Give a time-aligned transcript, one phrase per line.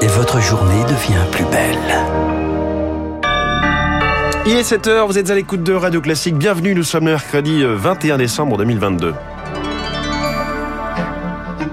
[0.00, 1.76] Et votre journée devient plus belle.
[4.46, 6.36] Il est 7h, vous êtes à l'écoute de Radio Classique.
[6.36, 9.12] Bienvenue, nous sommes mercredi 21 décembre 2022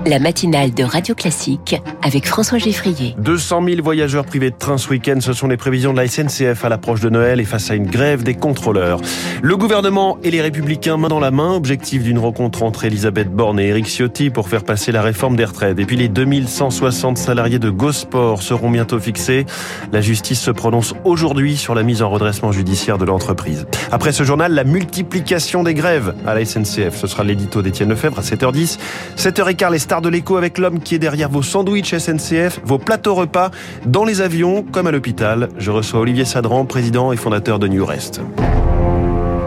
[0.09, 3.15] la matinale de Radio Classique avec François Geffrier.
[3.19, 6.65] 200 000 voyageurs privés de train ce week-end, ce sont les prévisions de la SNCF
[6.65, 8.99] à l'approche de Noël et face à une grève des contrôleurs.
[9.43, 13.59] Le gouvernement et les républicains main dans la main, objectif d'une rencontre entre Elisabeth Borne
[13.59, 15.77] et Eric Ciotti pour faire passer la réforme des retraites.
[15.77, 19.45] Et puis les 2160 salariés de Gosport seront bientôt fixés.
[19.93, 23.67] La justice se prononce aujourd'hui sur la mise en redressement judiciaire de l'entreprise.
[23.91, 26.95] Après ce journal, la multiplication des grèves à la SNCF.
[26.95, 28.79] Ce sera l'édito d'Étienne Lefebvre à 7h10.
[29.15, 33.15] 7h15, les stars de l'écho avec l'homme qui est derrière vos sandwichs SNCF, vos plateaux
[33.15, 33.51] repas,
[33.85, 35.49] dans les avions comme à l'hôpital.
[35.57, 38.21] Je reçois Olivier Sadran, président et fondateur de New Rest.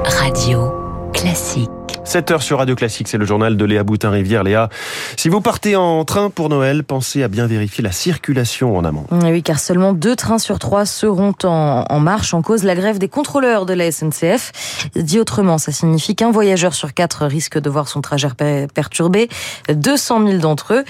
[0.05, 0.73] Radio
[1.13, 1.92] classique.
[2.05, 4.43] 7 heures sur Radio Classique, c'est le journal de Léa Boutin-Rivière.
[4.43, 4.69] Léa,
[5.17, 9.07] si vous partez en train pour Noël, pensez à bien vérifier la circulation en amont.
[9.11, 13.09] Oui, car seulement deux trains sur trois seront en, marche en cause la grève des
[13.09, 14.53] contrôleurs de la SNCF.
[14.97, 18.29] Dit autrement, ça signifie qu'un voyageur sur quatre risque de voir son trajet
[18.75, 19.29] perturbé.
[19.73, 20.85] 200 000 d'entre eux.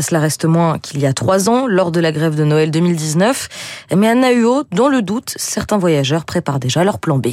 [0.00, 3.48] Cela reste moins qu'il y a trois ans, lors de la grève de Noël 2019.
[3.96, 7.28] Mais à Nahuo, dans le doute, certains voyageurs préparent déjà leur plan B.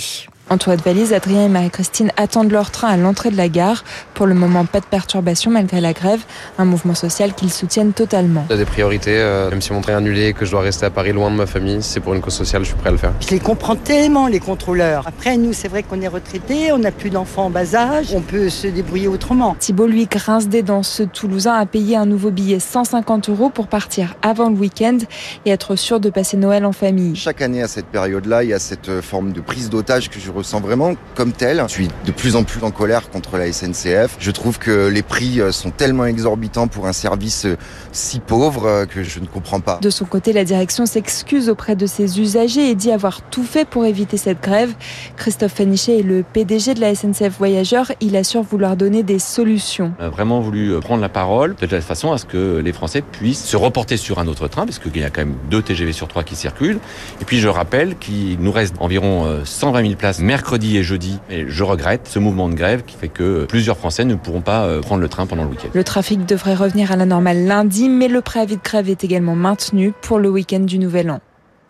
[0.47, 3.83] En toit de valise, Adrien et Marie-Christine attendent leur train à l'entrée de la gare.
[4.13, 6.19] Pour le moment, pas de perturbation malgré la grève,
[6.59, 8.45] un mouvement social qu'ils soutiennent totalement.
[8.49, 10.51] Il y a des priorités, euh, même si mon train est annulé et que je
[10.51, 12.75] dois rester à Paris loin de ma famille, c'est pour une cause sociale, je suis
[12.75, 13.11] prêt à le faire.
[13.21, 15.07] Je les comprends tellement, les contrôleurs.
[15.07, 18.21] Après, nous, c'est vrai qu'on est retraités, on n'a plus d'enfants en bas âge, on
[18.21, 19.55] peut se débrouiller autrement.
[19.57, 20.83] Thibault, lui, grince des dents.
[20.83, 24.99] Ce Toulousain a payé un nouveau billet 150 euros pour partir avant le week-end
[25.45, 27.15] et être sûr de passer Noël en famille.
[27.15, 30.34] Chaque année, à cette période-là, il y a cette forme de prise d'otage que je
[30.35, 31.63] ressens vraiment comme tel.
[31.67, 34.17] Je suis de plus en plus en colère contre la SNCF.
[34.19, 37.57] Je trouve que les prix euh, sont tellement exorbitants pour un service euh,
[37.91, 39.79] si pauvre euh, que je ne comprends pas.
[39.81, 43.65] De son côté, la direction s'excuse auprès de ses usagers et dit avoir tout fait
[43.65, 44.73] pour éviter cette grève.
[45.15, 47.91] Christophe Fanichet est le PDG de la SNCF Voyageurs.
[48.01, 49.93] Il assure vouloir donner des solutions.
[49.99, 53.01] On a vraiment voulu prendre la parole de telle façon à ce que les Français
[53.01, 55.93] puissent se reporter sur un autre train, parce qu'il y a quand même deux TGV
[55.93, 56.79] sur trois qui circulent.
[57.21, 61.19] Et puis je rappelle qu'il nous reste environ 120 000 places mercredi et jeudi.
[61.29, 64.65] Et je regrette ce mouvement de grève qui fait que plusieurs Français ne pourront pas
[64.65, 65.69] euh, prendre le train pendant le week-end.
[65.73, 69.35] Le trafic devrait revenir à la normale lundi, mais le préavis de grève est également
[69.35, 71.21] maintenu pour le week-end du Nouvel An.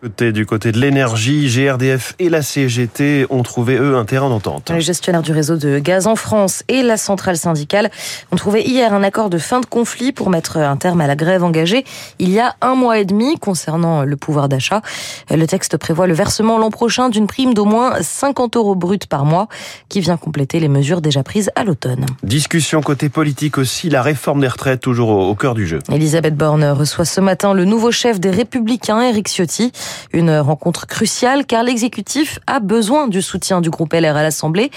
[0.02, 4.70] Du côté de l'énergie, GRDF et la CGT ont trouvé, eux, un terrain d'entente.
[4.70, 7.90] Les gestionnaires du réseau de gaz en France et la centrale syndicale
[8.30, 11.16] ont trouvé hier un accord de fin de conflit pour mettre un terme à la
[11.16, 11.84] grève engagée
[12.18, 14.82] il y a un mois et demi concernant le pouvoir d'achat.
[15.30, 19.24] Le texte prévoit le versement l'an prochain d'une prime d'au moins 50 euros brut par
[19.24, 19.48] mois
[19.88, 22.04] qui vient compléter les mesures déjà prises à l'automne.
[22.22, 25.78] Discussion côté politique aussi, la réforme des retraites toujours au cœur du jeu.
[25.90, 29.72] Elisabeth Borne reçoit ce matin le nouveau chef des Républicains, Éric Ciotti.
[30.12, 34.70] Une rencontre cruciale car l'exécutif a besoin du soutien du groupe LR à l'Assemblée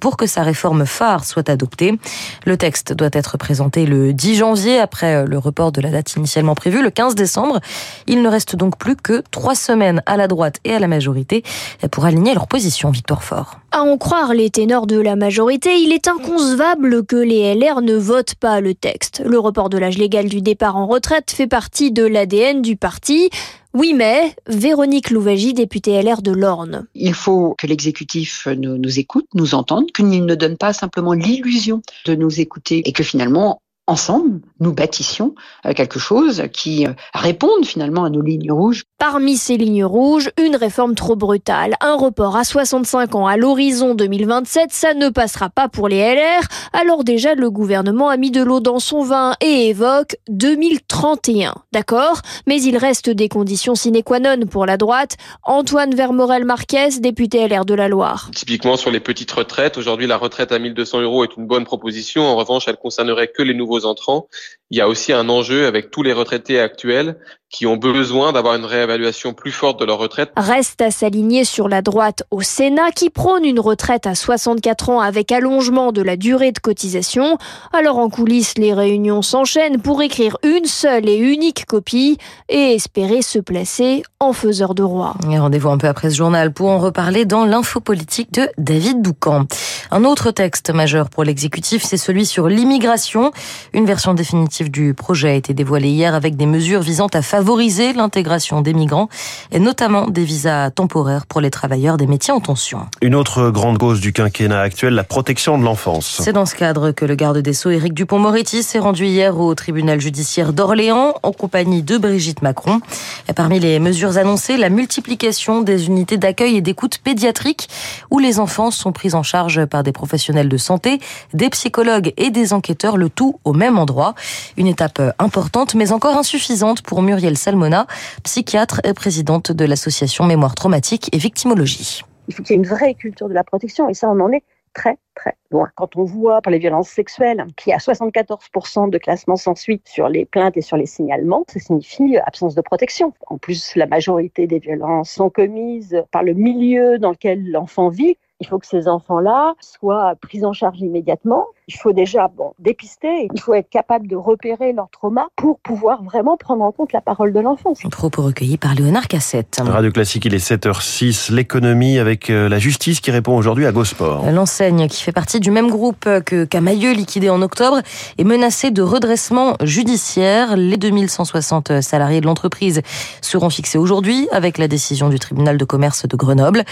[0.00, 1.98] pour que sa réforme phare soit adoptée.
[2.44, 6.54] Le texte doit être présenté le 10 janvier après le report de la date initialement
[6.54, 7.60] prévue, le 15 décembre.
[8.06, 11.42] Il ne reste donc plus que trois semaines à la droite et à la majorité
[11.90, 13.58] pour aligner leur position, Victor Fort.
[13.72, 17.96] À en croire les ténors de la majorité, il est inconcevable que les LR ne
[17.96, 19.22] votent pas le texte.
[19.24, 23.30] Le report de l'âge légal du départ en retraite fait partie de l'ADN du parti.
[23.74, 26.86] Oui, mais Véronique Louvagie, députée LR de l'Orne.
[26.94, 31.82] Il faut que l'exécutif nous, nous écoute, nous entende, qu'il ne donne pas simplement l'illusion
[32.06, 35.34] de nous écouter et que finalement, ensemble, nous bâtissions
[35.66, 38.84] euh, quelque chose qui euh, réponde finalement à nos lignes rouges.
[38.98, 43.94] Parmi ces lignes rouges, une réforme trop brutale, un report à 65 ans à l'horizon
[43.94, 46.42] 2027, ça ne passera pas pour les LR.
[46.72, 51.54] Alors déjà, le gouvernement a mis de l'eau dans son vin et évoque 2031.
[51.72, 52.22] D'accord?
[52.46, 55.16] Mais il reste des conditions sine qua non pour la droite.
[55.42, 58.30] Antoine Vermorel-Marquez, député LR de la Loire.
[58.34, 62.22] Typiquement sur les petites retraites, aujourd'hui la retraite à 1200 euros est une bonne proposition.
[62.22, 64.28] En revanche, elle concernerait que les nouveaux entrants,
[64.70, 67.16] il y a aussi un enjeu avec tous les retraités actuels
[67.48, 70.32] qui ont besoin d'avoir une réévaluation plus forte de leur retraite.
[70.36, 75.00] Reste à s'aligner sur la droite au Sénat qui prône une retraite à 64 ans
[75.00, 77.38] avec allongement de la durée de cotisation.
[77.72, 82.18] Alors en coulisses, les réunions s'enchaînent pour écrire une seule et unique copie
[82.48, 85.14] et espérer se placer en faiseur de roi.
[85.24, 89.46] Rendez-vous un peu après ce journal pour en reparler dans l'info politique de David Doucan.
[89.96, 93.30] Un autre texte majeur pour l'exécutif, c'est celui sur l'immigration.
[93.72, 97.92] Une version définitive du projet a été dévoilée hier avec des mesures visant à favoriser
[97.92, 99.08] l'intégration des migrants
[99.52, 102.88] et notamment des visas temporaires pour les travailleurs des métiers en tension.
[103.02, 106.18] Une autre grande cause du quinquennat actuel, la protection de l'enfance.
[106.20, 109.54] C'est dans ce cadre que le garde des Sceaux Éric Dupont-Moretti s'est rendu hier au
[109.54, 112.80] tribunal judiciaire d'Orléans en compagnie de Brigitte Macron.
[113.28, 117.68] Et parmi les mesures annoncées, la multiplication des unités d'accueil et d'écoute pédiatrique
[118.10, 120.98] où les enfants sont pris en charge par des professionnels de santé,
[121.32, 124.14] des psychologues et des enquêteurs, le tout au même endroit.
[124.56, 127.86] Une étape importante mais encore insuffisante pour Muriel Salmona,
[128.24, 132.02] psychiatre et présidente de l'association Mémoire traumatique et victimologie.
[132.28, 134.32] Il faut qu'il y ait une vraie culture de la protection et ça on en
[134.32, 134.42] est
[134.74, 135.70] très très loin.
[135.76, 139.88] Quand on voit par les violences sexuelles qu'il y a 74% de classement sans suite
[139.88, 143.14] sur les plaintes et sur les signalements, ça signifie absence de protection.
[143.28, 148.18] En plus, la majorité des violences sont commises par le milieu dans lequel l'enfant vit.
[148.44, 151.46] Il faut que ces enfants-là soient pris en charge immédiatement.
[151.66, 156.02] Il faut déjà bon, dépister, il faut être capable de repérer leur trauma pour pouvoir
[156.02, 157.72] vraiment prendre en compte la parole de l'enfant.
[157.90, 159.62] Propos recueillis par Léonard Cassette.
[159.64, 161.32] Radio Classique, il est 7h06.
[161.32, 164.30] L'économie avec euh, la justice qui répond aujourd'hui à Gosport.
[164.30, 167.80] L'enseigne qui fait partie du même groupe que Camailleux, liquidé en octobre,
[168.18, 170.58] est menacée de redressement judiciaire.
[170.58, 172.82] Les 2160 salariés de l'entreprise
[173.22, 176.64] seront fixés aujourd'hui avec la décision du tribunal de commerce de Grenoble.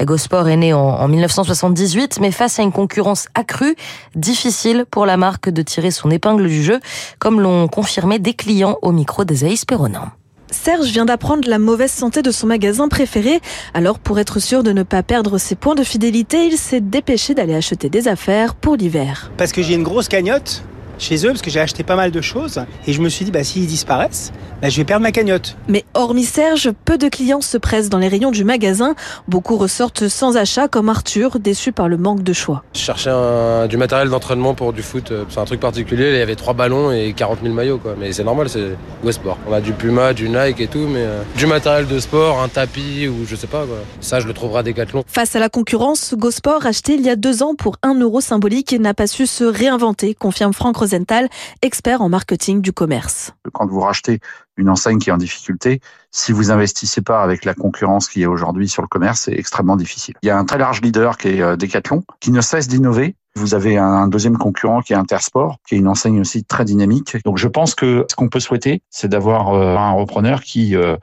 [0.00, 3.76] Gosport est né en 1978, mais face à une concurrence accrue,
[4.14, 6.80] difficile pour la marque de tirer son épingle du jeu,
[7.18, 10.12] comme l'ont confirmé des clients au micro d'Azaïs Perronin.
[10.50, 13.40] Serge vient d'apprendre la mauvaise santé de son magasin préféré.
[13.74, 17.34] Alors, pour être sûr de ne pas perdre ses points de fidélité, il s'est dépêché
[17.34, 19.30] d'aller acheter des affaires pour l'hiver.
[19.36, 20.62] Parce que j'ai une grosse cagnotte
[20.98, 23.30] chez eux parce que j'ai acheté pas mal de choses et je me suis dit
[23.30, 25.56] bah s'ils disparaissent, bah, je vais perdre ma cagnotte.
[25.68, 28.94] Mais hormis Serge, peu de clients se pressent dans les rayons du magasin.
[29.28, 32.64] Beaucoup ressortent sans achat comme Arthur, déçu par le manque de choix.
[32.74, 36.18] Je cherchais un, du matériel d'entraînement pour du foot, euh, c'est un truc particulier, il
[36.18, 37.94] y avait trois ballons et 40 000 maillots quoi.
[37.98, 39.38] Mais c'est normal, c'est Westport.
[39.48, 42.48] On a du Puma, du Nike et tout, mais euh, du matériel de sport, un
[42.48, 43.78] tapis ou je sais pas quoi.
[44.00, 45.04] Ça je le trouverai à Decathlon.
[45.06, 48.74] Face à la concurrence, GoSport acheté il y a deux ans pour un euro symbolique
[48.78, 51.28] n'a pas su se réinventer, confirme Franck Rosenthal,
[51.60, 53.32] expert en marketing du commerce.
[53.52, 54.20] Quand vous rachetez
[54.56, 55.80] une enseigne qui est en difficulté,
[56.10, 59.76] si vous investissez pas avec la concurrence qui est aujourd'hui sur le commerce, c'est extrêmement
[59.76, 60.14] difficile.
[60.22, 63.14] Il y a un très large leader qui est euh, Decathlon, qui ne cesse d'innover.
[63.36, 67.16] Vous avez un deuxième concurrent qui est Intersport, qui est une enseigne aussi très dynamique.
[67.24, 70.96] Donc je pense que ce qu'on peut souhaiter, c'est d'avoir euh, un repreneur qui euh,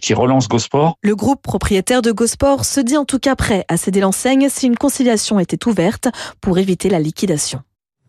[0.00, 0.96] qui relance GoSport.
[1.02, 4.66] Le groupe propriétaire de GoSport se dit en tout cas prêt à céder l'enseigne si
[4.66, 6.08] une conciliation était ouverte
[6.40, 7.60] pour éviter la liquidation.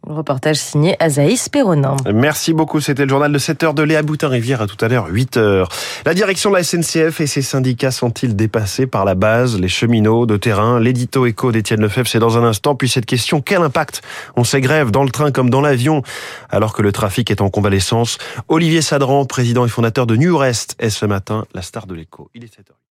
[0.10, 1.98] Reportage signé Azaïs Perronin.
[2.14, 2.80] Merci beaucoup.
[2.80, 4.62] C'était le journal de 7 heures de Léa Boutin-Rivière.
[4.62, 5.70] À tout à l'heure, 8 heures.
[6.06, 10.26] La direction de la SNCF et ses syndicats sont-ils dépassés par la base, les cheminots
[10.26, 12.08] de terrain, l'édito éco d'Étienne Lefebvre?
[12.08, 12.76] C'est dans un instant.
[12.76, 14.02] Puis cette question, quel impact
[14.36, 16.02] on s'égrève dans le train comme dans l'avion
[16.50, 18.18] alors que le trafic est en convalescence?
[18.48, 22.30] Olivier Sadran, président et fondateur de New Rest, est ce matin la star de l'écho.
[22.34, 22.77] Il est 7 heures.